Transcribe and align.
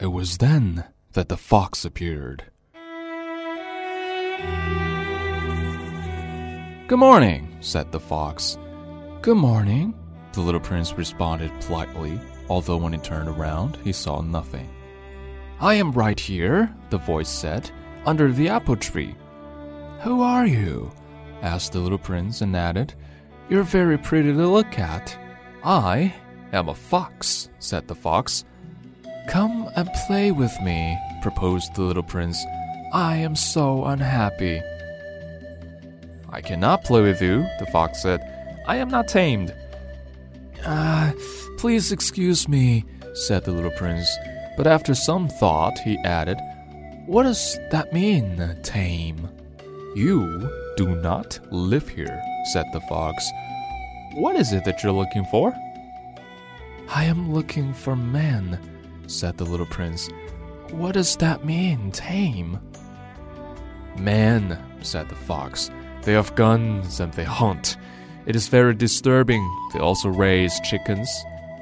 It 0.00 0.06
was 0.06 0.38
then 0.38 0.84
that 1.12 1.28
the 1.28 1.36
fox 1.36 1.84
appeared. 1.84 2.44
Good 6.88 6.98
morning, 6.98 7.56
said 7.60 7.92
the 7.92 8.00
fox. 8.00 8.58
Good 9.20 9.36
morning, 9.36 9.94
the 10.32 10.40
little 10.40 10.60
prince 10.60 10.92
responded 10.94 11.52
politely, 11.60 12.20
although 12.48 12.76
when 12.76 12.92
he 12.92 12.98
turned 12.98 13.28
around, 13.28 13.78
he 13.84 13.92
saw 13.92 14.20
nothing. 14.20 14.68
I 15.60 15.74
am 15.74 15.92
right 15.92 16.18
here, 16.18 16.74
the 16.90 16.98
voice 16.98 17.28
said, 17.28 17.70
under 18.04 18.32
the 18.32 18.48
apple 18.48 18.76
tree. 18.76 19.14
Who 20.00 20.22
are 20.22 20.46
you? 20.46 20.90
asked 21.42 21.72
the 21.72 21.78
little 21.78 21.98
prince 21.98 22.40
and 22.40 22.56
added, 22.56 22.94
You're 23.48 23.62
very 23.62 23.98
pretty 23.98 24.32
to 24.32 24.46
look 24.48 24.78
at. 24.78 25.16
I 25.62 26.12
am 26.52 26.68
a 26.68 26.74
fox, 26.74 27.50
said 27.60 27.86
the 27.86 27.94
fox. 27.94 28.44
Come 29.28 29.70
and 29.76 29.88
play 30.06 30.32
with 30.32 30.52
me, 30.62 30.98
proposed 31.22 31.74
the 31.74 31.82
little 31.82 32.02
prince. 32.02 32.44
I 32.92 33.16
am 33.16 33.36
so 33.36 33.84
unhappy. 33.84 34.60
I 36.28 36.40
cannot 36.40 36.84
play 36.84 37.02
with 37.02 37.22
you, 37.22 37.46
the 37.58 37.66
fox 37.66 38.02
said. 38.02 38.20
I 38.66 38.76
am 38.76 38.88
not 38.88 39.08
tamed. 39.08 39.54
Ah, 40.64 41.10
uh, 41.10 41.12
please 41.58 41.92
excuse 41.92 42.48
me, 42.48 42.84
said 43.14 43.44
the 43.44 43.52
little 43.52 43.70
prince. 43.72 44.08
But 44.56 44.66
after 44.66 44.94
some 44.94 45.28
thought, 45.28 45.78
he 45.78 45.98
added, 46.04 46.38
What 47.06 47.24
does 47.24 47.58
that 47.70 47.92
mean, 47.92 48.56
tame? 48.62 49.28
You 49.94 50.50
do 50.76 50.94
not 50.96 51.38
live 51.50 51.88
here, 51.88 52.22
said 52.52 52.66
the 52.72 52.80
fox. 52.82 53.24
What 54.14 54.36
is 54.36 54.52
it 54.52 54.64
that 54.64 54.82
you're 54.82 54.92
looking 54.92 55.24
for? 55.26 55.54
I 56.88 57.04
am 57.04 57.32
looking 57.32 57.72
for 57.72 57.96
men, 57.96 58.58
said 59.06 59.36
the 59.36 59.44
little 59.44 59.66
prince. 59.66 60.08
What 60.70 60.92
does 60.92 61.16
that 61.16 61.44
mean, 61.44 61.92
tame? 61.92 62.58
Man, 63.98 64.58
said 64.80 65.08
the 65.08 65.14
fox. 65.14 65.70
They 66.02 66.12
have 66.14 66.34
guns 66.34 67.00
and 67.00 67.12
they 67.12 67.24
hunt. 67.24 67.76
It 68.26 68.36
is 68.36 68.48
very 68.48 68.74
disturbing. 68.74 69.48
They 69.72 69.80
also 69.80 70.08
raise 70.08 70.58
chickens. 70.60 71.08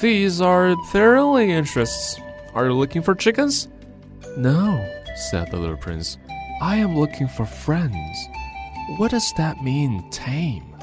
These 0.00 0.40
are 0.40 0.74
their 0.92 1.16
only 1.16 1.50
interests. 1.50 2.20
Are 2.54 2.66
you 2.66 2.72
looking 2.72 3.02
for 3.02 3.14
chickens? 3.14 3.68
No, 4.36 4.84
said 5.30 5.50
the 5.50 5.56
little 5.56 5.76
prince. 5.76 6.18
I 6.60 6.76
am 6.76 6.98
looking 6.98 7.28
for 7.28 7.46
friends. 7.46 8.28
What 8.96 9.10
does 9.10 9.32
that 9.36 9.62
mean, 9.62 10.08
tame? 10.10 10.76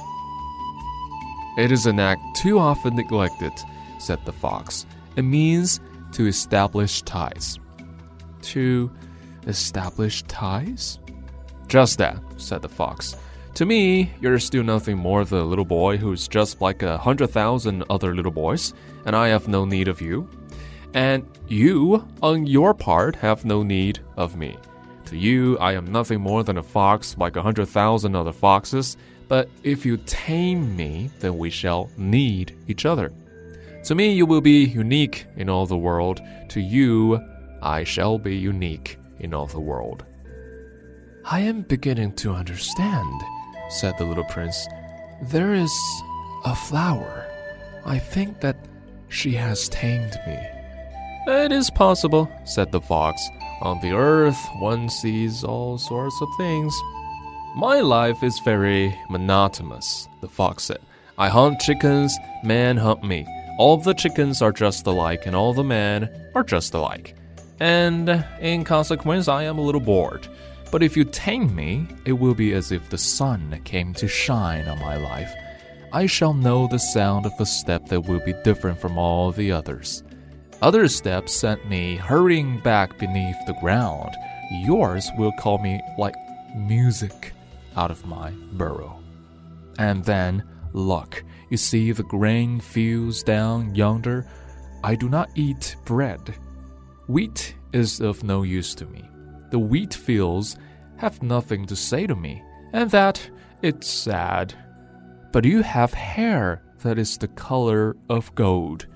It 1.58 1.72
is 1.72 1.86
an 1.86 2.00
act 2.00 2.22
too 2.36 2.58
often 2.58 2.96
neglected, 2.96 3.54
said 4.00 4.26
the 4.26 4.34
fox. 4.34 4.86
It 5.16 5.22
means 5.22 5.80
to 6.14 6.28
establish 6.28 7.02
ties. 7.04 7.60
To 8.42 8.92
establish 9.48 10.24
ties? 10.24 11.00
Just 11.68 11.98
that, 11.98 12.20
said 12.38 12.62
the 12.62 12.70
fox. 12.70 13.16
To 13.56 13.66
me, 13.66 14.12
you're 14.20 14.40
still 14.40 14.64
nothing 14.64 14.98
more 14.98 15.26
than 15.26 15.40
a 15.40 15.46
little 15.46 15.66
boy 15.66 15.98
who's 15.98 16.28
just 16.28 16.60
like 16.62 16.82
a 16.82 16.98
hundred 16.98 17.28
thousand 17.28 17.84
other 17.90 18.16
little 18.16 18.32
boys, 18.32 18.74
and 19.06 19.16
I 19.16 19.28
have 19.28 19.48
no 19.48 19.64
need 19.66 19.88
of 19.88 20.02
you. 20.02 20.28
And 20.96 21.26
you, 21.48 22.08
on 22.22 22.48
your 22.48 22.74
part, 22.74 23.16
have 23.18 23.46
no 23.46 23.64
need 23.64 24.00
of 24.18 24.36
me. 24.36 24.58
To 25.06 25.18
you, 25.18 25.58
I 25.60 25.74
am 25.74 25.92
nothing 25.92 26.22
more 26.22 26.44
than 26.44 26.58
a 26.58 26.64
fox 26.64 27.16
like 27.18 27.36
a 27.36 27.42
hundred 27.42 27.68
thousand 27.68 28.16
other 28.16 28.32
foxes, 28.32 28.98
but 29.28 29.50
if 29.64 29.86
you 29.86 29.98
tame 29.98 30.76
me, 30.76 31.12
then 31.20 31.38
we 31.38 31.50
shall 31.50 31.90
need 31.98 32.56
each 32.68 32.86
other. 32.86 33.12
To 33.86 33.96
me, 33.96 34.14
you 34.14 34.26
will 34.26 34.42
be 34.42 34.64
unique 34.64 35.26
in 35.36 35.50
all 35.50 35.66
the 35.66 35.78
world. 35.78 36.22
To 36.50 36.62
you, 36.62 37.20
I 37.62 37.84
shall 37.84 38.18
be 38.18 38.36
unique 38.36 38.98
in 39.20 39.34
all 39.34 39.48
the 39.48 39.60
world. 39.60 40.06
I 41.26 41.42
am 41.42 41.64
beginning 41.64 42.14
to 42.16 42.34
understand, 42.34 43.22
said 43.70 43.98
the 43.98 44.06
little 44.06 44.24
prince. 44.26 44.68
There 45.24 45.54
is 45.54 45.74
a 46.46 46.56
flower. 46.56 47.30
I 47.86 48.00
think 48.00 48.40
that 48.40 48.56
she 49.10 49.34
has 49.34 49.68
tamed 49.68 50.18
me. 50.26 50.40
It 51.28 51.52
is 51.52 51.70
possible, 51.70 52.32
said 52.46 52.72
the 52.72 52.82
fox. 52.82 53.22
On 53.62 53.82
the 53.82 53.92
earth, 53.92 54.40
one 54.60 54.88
sees 54.88 55.44
all 55.44 55.78
sorts 55.78 56.16
of 56.22 56.30
things. 56.38 56.74
My 57.56 57.82
life 57.82 58.24
is 58.24 58.40
very 58.46 58.98
monotonous, 59.10 60.08
the 60.22 60.28
fox 60.28 60.64
said. 60.64 60.80
I 61.18 61.30
hunt 61.30 61.60
chickens, 61.60 62.18
men 62.44 62.78
hunt 62.78 63.04
me. 63.04 63.28
All 63.58 63.78
the 63.78 63.94
chickens 63.94 64.42
are 64.42 64.52
just 64.52 64.88
alike, 64.88 65.26
and 65.26 65.36
all 65.36 65.54
the 65.54 65.64
men 65.64 66.10
are 66.34 66.44
just 66.44 66.74
alike. 66.74 67.16
And 67.60 68.26
in 68.40 68.64
consequence, 68.64 69.28
I 69.28 69.44
am 69.44 69.58
a 69.58 69.62
little 69.62 69.82
bored. 69.82 70.28
But 70.72 70.82
if 70.82 70.98
you 70.98 71.04
tame 71.04 71.54
me, 71.56 71.88
it 72.06 72.14
will 72.14 72.34
be 72.34 72.54
as 72.54 72.72
if 72.72 72.90
the 72.90 72.98
sun 72.98 73.62
came 73.64 73.94
to 73.94 74.08
shine 74.08 74.68
on 74.68 74.80
my 74.80 74.98
life. 74.98 75.32
I 75.92 76.08
shall 76.08 76.34
know 76.34 76.68
the 76.68 76.80
sound 76.80 77.28
of 77.28 77.34
a 77.40 77.46
step 77.46 77.86
that 77.90 78.08
will 78.08 78.22
be 78.22 78.34
different 78.44 78.82
from 78.82 78.98
all 78.98 79.32
the 79.32 79.52
others. 79.52 80.02
Other 80.64 80.88
steps 80.88 81.36
sent 81.36 81.70
me 81.70 81.98
hurrying 81.98 82.60
back 82.62 82.98
beneath 82.98 83.38
the 83.46 83.54
ground. 83.62 84.16
Yours 84.50 85.12
will 85.16 85.34
call 85.34 85.60
me 85.60 85.80
like 86.00 86.16
music 86.56 87.34
out 87.76 87.92
of 87.92 88.06
my 88.08 88.32
burrow. 88.54 89.00
And 89.78 90.04
then, 90.06 90.44
look, 90.74 91.24
you 91.54 91.58
see 91.58 91.92
the 91.92 92.02
grain 92.02 92.60
fields 92.60 93.22
down 93.22 93.76
yonder? 93.76 94.26
I 94.84 94.96
do 94.96 95.08
not 95.08 95.30
eat 95.36 95.76
bread. 95.86 96.34
Wheat 97.08 97.54
is 97.74 98.02
of 98.02 98.24
no 98.24 98.42
use 98.42 98.74
to 98.74 98.88
me. 98.88 99.08
The 99.52 99.60
wheat 99.60 99.94
fields 99.94 100.58
have 100.98 101.22
nothing 101.22 101.68
to 101.68 101.76
say 101.76 102.08
to 102.08 102.16
me, 102.16 102.42
and 102.72 102.90
that 102.90 103.30
it's 103.62 103.88
sad. 103.88 104.56
But 105.32 105.46
you 105.46 105.62
have 105.62 105.94
hair 105.94 106.64
that 106.82 106.98
is 106.98 107.20
the 107.20 107.28
color 107.28 107.96
of 108.10 108.34
gold. 108.34 108.88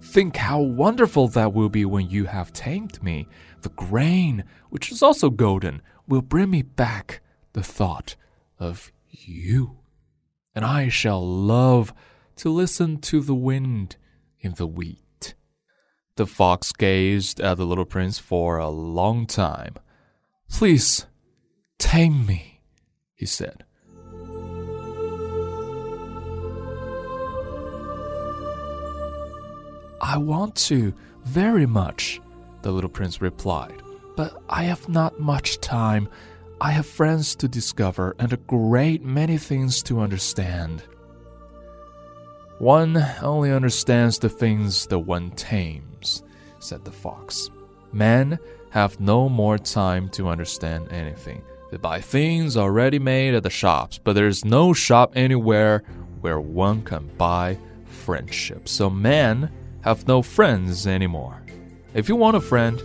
Think 0.00 0.36
how 0.36 0.60
wonderful 0.60 1.26
that 1.28 1.52
will 1.52 1.68
be 1.68 1.84
when 1.84 2.08
you 2.08 2.26
have 2.26 2.52
tamed 2.52 3.02
me. 3.02 3.26
The 3.62 3.70
grain, 3.70 4.44
which 4.70 4.92
is 4.92 5.02
also 5.02 5.30
golden, 5.30 5.82
will 6.06 6.22
bring 6.22 6.50
me 6.50 6.62
back 6.62 7.22
the 7.54 7.64
thought 7.64 8.14
of 8.60 8.92
you. 9.10 9.78
And 10.54 10.64
I 10.64 10.88
shall 10.88 11.26
love 11.26 11.92
to 12.36 12.48
listen 12.48 12.98
to 12.98 13.20
the 13.20 13.34
wind 13.34 13.96
in 14.40 14.54
the 14.54 14.66
wheat. 14.66 15.34
The 16.16 16.26
fox 16.26 16.72
gazed 16.72 17.40
at 17.40 17.56
the 17.56 17.66
little 17.66 17.84
prince 17.84 18.18
for 18.18 18.58
a 18.58 18.68
long 18.68 19.26
time. 19.26 19.74
Please, 20.48 21.06
tame 21.78 22.24
me, 22.24 22.60
he 23.14 23.26
said. 23.26 23.64
I 30.00 30.18
want 30.18 30.54
to, 30.56 30.94
very 31.24 31.66
much, 31.66 32.20
the 32.62 32.70
little 32.70 32.90
prince 32.90 33.20
replied. 33.20 33.82
But 34.16 34.40
I 34.48 34.64
have 34.64 34.88
not 34.88 35.18
much 35.18 35.60
time. 35.60 36.08
I 36.64 36.70
have 36.70 36.86
friends 36.86 37.36
to 37.36 37.46
discover 37.46 38.16
and 38.18 38.32
a 38.32 38.38
great 38.38 39.04
many 39.04 39.36
things 39.36 39.82
to 39.82 40.00
understand. 40.00 40.82
One 42.58 42.96
only 43.20 43.52
understands 43.52 44.18
the 44.18 44.30
things 44.30 44.86
that 44.86 45.00
one 45.00 45.32
tames, 45.32 46.22
said 46.60 46.82
the 46.82 46.90
fox. 46.90 47.50
Men 47.92 48.38
have 48.70 48.98
no 48.98 49.28
more 49.28 49.58
time 49.58 50.08
to 50.12 50.30
understand 50.30 50.90
anything. 50.90 51.42
They 51.70 51.76
buy 51.76 52.00
things 52.00 52.56
already 52.56 52.98
made 52.98 53.34
at 53.34 53.42
the 53.42 53.50
shops, 53.50 53.98
but 53.98 54.14
there's 54.14 54.42
no 54.42 54.72
shop 54.72 55.12
anywhere 55.14 55.82
where 56.22 56.40
one 56.40 56.80
can 56.80 57.10
buy 57.18 57.58
friendship. 57.84 58.70
So 58.70 58.88
men 58.88 59.52
have 59.82 60.08
no 60.08 60.22
friends 60.22 60.86
anymore. 60.86 61.42
If 61.92 62.08
you 62.08 62.16
want 62.16 62.38
a 62.38 62.40
friend, 62.40 62.82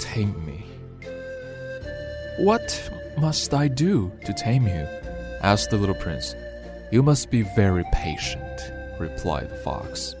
tame 0.00 0.44
me. 0.44 0.67
What 2.38 2.90
must 3.18 3.52
I 3.52 3.66
do 3.66 4.12
to 4.24 4.32
tame 4.32 4.68
you? 4.68 4.86
asked 5.42 5.70
the 5.70 5.76
little 5.76 5.96
prince. 5.96 6.36
You 6.92 7.02
must 7.02 7.32
be 7.32 7.42
very 7.42 7.84
patient, 7.92 8.60
replied 9.00 9.50
the 9.50 9.56
fox. 9.56 10.14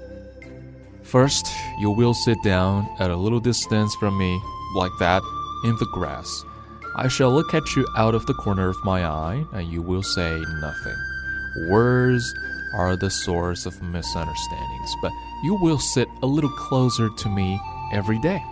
First, 1.04 1.46
you 1.78 1.92
will 1.92 2.14
sit 2.14 2.42
down 2.42 2.88
at 2.98 3.12
a 3.12 3.16
little 3.16 3.38
distance 3.38 3.94
from 4.00 4.18
me, 4.18 4.42
like 4.74 4.90
that, 4.98 5.22
in 5.64 5.76
the 5.78 5.88
grass. 5.92 6.44
I 6.96 7.06
shall 7.06 7.32
look 7.32 7.54
at 7.54 7.76
you 7.76 7.86
out 7.96 8.16
of 8.16 8.26
the 8.26 8.34
corner 8.34 8.68
of 8.68 8.84
my 8.84 9.04
eye, 9.06 9.44
and 9.52 9.68
you 9.68 9.80
will 9.80 10.02
say 10.02 10.42
nothing. 10.60 10.96
Words 11.70 12.34
are 12.74 12.96
the 12.96 13.10
source 13.10 13.64
of 13.64 13.80
misunderstandings, 13.80 14.94
but 15.00 15.12
you 15.44 15.54
will 15.62 15.78
sit 15.78 16.08
a 16.24 16.26
little 16.26 16.50
closer 16.50 17.10
to 17.10 17.28
me 17.28 17.60
every 17.92 18.18
day. 18.18 18.42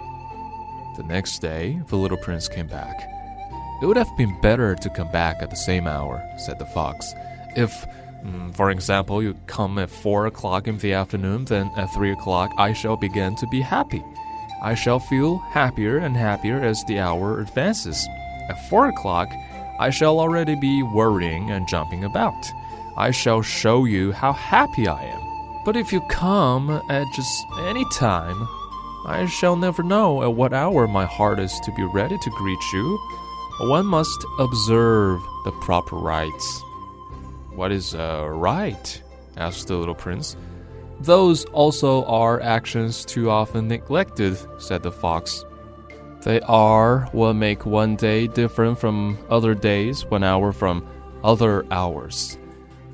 The 0.96 1.02
next 1.02 1.40
day, 1.40 1.82
the 1.88 1.96
little 1.96 2.16
prince 2.16 2.46
came 2.46 2.68
back. 2.68 3.10
It 3.81 3.87
would 3.87 3.96
have 3.96 4.17
been 4.17 4.40
better 4.40 4.75
to 4.75 4.90
come 4.90 5.11
back 5.11 5.43
at 5.43 5.50
the 5.50 5.56
same 5.56 5.87
hour, 5.87 6.23
said 6.38 6.58
the 6.58 6.67
fox. 6.67 7.14
If, 7.56 7.87
mm, 8.25 8.55
for 8.55 8.70
example, 8.70 9.23
you 9.23 9.34
come 9.46 9.78
at 9.78 9.90
four 9.90 10.26
o'clock 10.26 10.67
in 10.67 10.78
the 10.78 10.94
afternoon, 10.94 11.44
then 11.44 11.70
at 11.76 11.93
three 11.93 12.12
o'clock 12.12 12.52
I 12.56 12.73
shall 12.73 12.96
begin 12.96 13.37
to 13.37 13.46
be 13.49 13.61
happy. 13.61 14.02
I 14.62 14.75
shall 14.75 14.99
feel 14.99 15.38
happier 15.38 15.99
and 15.99 16.17
happier 16.17 16.61
as 16.61 16.82
the 16.84 16.99
hour 16.99 17.40
advances. 17.40 18.08
At 18.49 18.69
four 18.69 18.88
o'clock, 18.88 19.28
I 19.78 19.90
shall 19.90 20.19
already 20.19 20.55
be 20.55 20.82
worrying 20.82 21.50
and 21.50 21.69
jumping 21.69 22.05
about. 22.05 22.50
I 22.96 23.11
shall 23.11 23.43
show 23.43 23.84
you 23.84 24.12
how 24.12 24.32
happy 24.32 24.88
I 24.88 25.05
am. 25.05 25.20
But 25.67 25.76
if 25.76 25.93
you 25.93 26.00
come 26.02 26.70
at 26.88 27.12
just 27.12 27.44
any 27.61 27.84
time, 27.93 28.49
I 29.06 29.26
shall 29.26 29.56
never 29.56 29.82
know 29.82 30.23
at 30.23 30.32
what 30.32 30.55
hour 30.55 30.88
my 30.88 31.05
heart 31.05 31.38
is 31.38 31.61
to 31.61 31.73
be 31.73 31.84
ready 31.84 32.17
to 32.17 32.31
greet 32.31 32.73
you. 32.73 32.99
One 33.58 33.86
must 33.86 34.26
observe 34.38 35.20
the 35.44 35.52
proper 35.52 35.96
rites. 35.96 36.62
What 37.54 37.72
is 37.72 37.94
a 37.94 38.28
rite? 38.30 39.02
asked 39.38 39.68
the 39.68 39.76
little 39.76 39.94
prince. 39.94 40.36
Those 41.00 41.46
also 41.46 42.04
are 42.04 42.40
actions 42.40 43.04
too 43.04 43.30
often 43.30 43.66
neglected, 43.68 44.38
said 44.58 44.82
the 44.82 44.92
fox. 44.92 45.44
They 46.22 46.40
are 46.42 47.08
what 47.12 47.32
make 47.32 47.64
one 47.64 47.96
day 47.96 48.26
different 48.26 48.78
from 48.78 49.18
other 49.30 49.54
days, 49.54 50.04
one 50.04 50.22
hour 50.22 50.52
from 50.52 50.86
other 51.24 51.64
hours. 51.70 52.36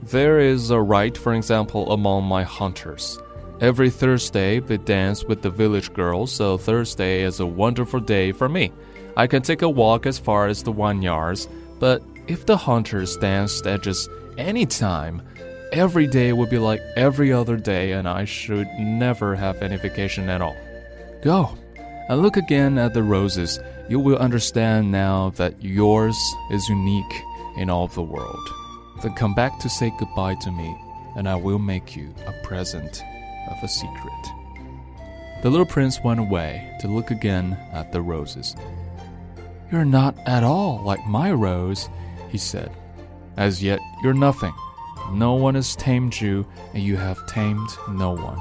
There 0.04 0.38
is 0.38 0.70
a 0.70 0.80
rite, 0.80 1.18
for 1.18 1.34
example, 1.34 1.92
among 1.92 2.24
my 2.24 2.44
hunters. 2.44 3.18
Every 3.62 3.90
Thursday 3.90 4.58
they 4.58 4.76
dance 4.76 5.22
with 5.22 5.42
the 5.42 5.48
village 5.48 5.94
girls, 5.94 6.32
so 6.32 6.58
Thursday 6.58 7.22
is 7.22 7.38
a 7.38 7.46
wonderful 7.46 8.00
day 8.00 8.32
for 8.32 8.48
me. 8.48 8.72
I 9.16 9.28
can 9.28 9.40
take 9.40 9.62
a 9.62 9.68
walk 9.68 10.04
as 10.04 10.18
far 10.18 10.48
as 10.48 10.64
the 10.64 10.72
one 10.72 11.00
yards, 11.00 11.48
but 11.78 12.02
if 12.26 12.44
the 12.44 12.56
hunters 12.56 13.16
danced 13.18 13.68
at 13.68 13.84
just 13.84 14.10
any 14.36 14.66
time, 14.66 15.22
every 15.70 16.08
day 16.08 16.32
would 16.32 16.50
be 16.50 16.58
like 16.58 16.80
every 16.96 17.32
other 17.32 17.56
day, 17.56 17.92
and 17.92 18.08
I 18.08 18.24
should 18.24 18.66
never 18.80 19.36
have 19.36 19.62
any 19.62 19.76
vacation 19.76 20.28
at 20.28 20.42
all. 20.42 20.56
Go 21.22 21.56
and 22.08 22.20
look 22.20 22.36
again 22.36 22.78
at 22.78 22.94
the 22.94 23.04
roses. 23.04 23.60
You 23.88 24.00
will 24.00 24.18
understand 24.18 24.90
now 24.90 25.30
that 25.36 25.62
yours 25.62 26.18
is 26.50 26.68
unique 26.68 27.22
in 27.56 27.70
all 27.70 27.86
the 27.86 28.02
world. 28.02 28.48
Then 29.04 29.14
come 29.14 29.36
back 29.36 29.60
to 29.60 29.68
say 29.68 29.92
goodbye 30.00 30.34
to 30.40 30.50
me, 30.50 30.76
and 31.14 31.28
I 31.28 31.36
will 31.36 31.60
make 31.60 31.94
you 31.94 32.12
a 32.26 32.32
present 32.44 33.04
of 33.52 33.62
a 33.62 33.69
secret. 33.69 34.32
The 35.43 35.50
little 35.50 35.66
prince 35.66 36.02
went 36.02 36.20
away 36.20 36.76
to 36.81 36.88
look 36.88 37.10
again 37.10 37.58
at 37.72 37.93
the 37.93 38.00
roses. 38.00 38.54
You're 39.70 39.84
not 39.84 40.16
at 40.26 40.44
all 40.44 40.82
like 40.84 41.04
my 41.06 41.32
rose, 41.32 41.88
he 42.28 42.38
said. 42.38 42.70
As 43.37 43.62
yet, 43.62 43.81
you're 44.02 44.14
nothing. 44.14 44.54
No 45.10 45.34
one 45.34 45.54
has 45.54 45.75
tamed 45.76 46.20
you, 46.20 46.46
and 46.75 46.82
you 46.82 46.96
have 46.96 47.26
tamed 47.26 47.69
no 47.88 48.12
one. 48.12 48.38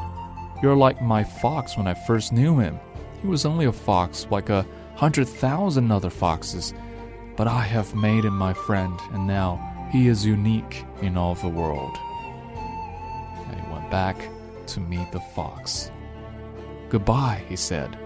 You're 0.61 0.75
like 0.75 1.01
my 1.01 1.23
fox 1.23 1.75
when 1.75 1.87
I 1.87 1.93
first 1.93 2.31
knew 2.31 2.59
him. 2.59 2.79
He 3.21 3.27
was 3.27 3.45
only 3.45 3.65
a 3.65 3.71
fox 3.71 4.27
like 4.29 4.49
a 4.49 4.65
hundred 4.95 5.27
thousand 5.27 5.91
other 5.91 6.09
foxes, 6.09 6.73
but 7.35 7.47
I 7.47 7.61
have 7.61 7.95
made 7.95 8.25
him 8.25 8.37
my 8.37 8.53
friend, 8.53 8.99
and 9.11 9.25
now 9.25 9.89
he 9.91 10.07
is 10.07 10.25
unique 10.25 10.85
in 11.01 11.17
all 11.17 11.35
the 11.35 11.47
world. 11.47 11.97
And 13.47 13.59
he 13.59 13.71
went 13.71 13.89
back 13.89 14.17
to 14.73 14.79
meet 14.79 15.11
the 15.11 15.19
fox. 15.19 15.91
Goodbye, 16.89 17.43
he 17.47 17.55
said. 17.55 17.97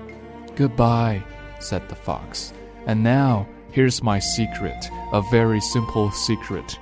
Goodbye, 0.56 1.23
said 1.59 1.88
the 1.89 1.95
fox. 1.95 2.53
And 2.85 3.03
now, 3.03 3.47
here's 3.71 4.03
my 4.03 4.19
secret, 4.19 4.89
a 5.12 5.21
very 5.31 5.59
simple 5.59 6.12
secret. 6.12 6.77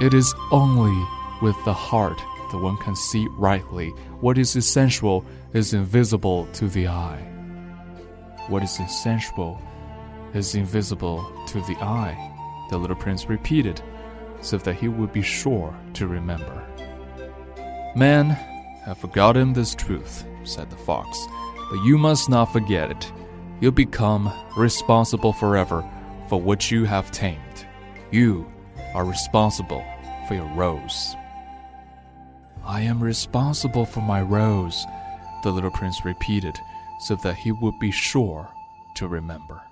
It 0.00 0.14
is 0.14 0.34
only 0.50 0.96
with 1.42 1.56
the 1.64 1.72
heart 1.72 2.18
that 2.50 2.58
one 2.58 2.76
can 2.78 2.96
see 2.96 3.26
rightly. 3.32 3.90
What 4.20 4.38
is 4.38 4.56
essential 4.56 5.24
is 5.52 5.74
invisible 5.74 6.46
to 6.54 6.68
the 6.68 6.88
eye. 6.88 7.22
What 8.48 8.62
is 8.62 8.80
essential 8.80 9.60
is 10.34 10.54
invisible 10.54 11.30
to 11.48 11.60
the 11.62 11.76
eye, 11.76 12.16
the 12.70 12.78
little 12.78 12.96
prince 12.96 13.28
repeated 13.28 13.82
so 14.40 14.56
that 14.58 14.74
he 14.74 14.88
would 14.88 15.12
be 15.12 15.22
sure 15.22 15.74
to 15.94 16.06
remember. 16.06 16.66
Man, 17.94 18.36
have 18.84 18.98
forgotten 18.98 19.52
this 19.52 19.74
truth, 19.74 20.24
said 20.44 20.70
the 20.70 20.76
fox, 20.76 21.26
but 21.70 21.82
you 21.84 21.96
must 21.96 22.28
not 22.28 22.52
forget 22.52 22.90
it. 22.90 23.12
You'll 23.60 23.72
become 23.72 24.32
responsible 24.56 25.32
forever 25.32 25.88
for 26.28 26.40
what 26.40 26.70
you 26.70 26.84
have 26.84 27.10
tamed. 27.10 27.66
You 28.10 28.50
are 28.94 29.04
responsible 29.04 29.84
for 30.26 30.34
your 30.34 30.50
rose. 30.54 31.14
I 32.64 32.82
am 32.82 33.02
responsible 33.02 33.86
for 33.86 34.00
my 34.00 34.22
rose, 34.22 34.84
the 35.42 35.50
little 35.50 35.70
prince 35.70 36.04
repeated, 36.04 36.58
so 37.00 37.16
that 37.16 37.36
he 37.36 37.52
would 37.52 37.78
be 37.78 37.90
sure 37.90 38.48
to 38.96 39.08
remember. 39.08 39.62